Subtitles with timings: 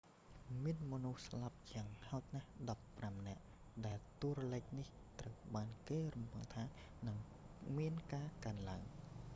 [0.63, 2.49] មានមនុស្សស្លាប់យ៉ាងហោចណាស់
[3.01, 3.43] 15 នាក់
[3.85, 4.87] ដែលតួលេខនេះ
[5.19, 6.63] ត្រូវបានគេរំពឹងថា
[7.07, 7.17] នឹង
[7.77, 8.81] មានការកើនឡើង